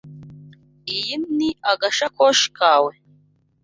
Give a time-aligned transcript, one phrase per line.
[0.95, 2.91] Iyi ni agasakoshi kawe?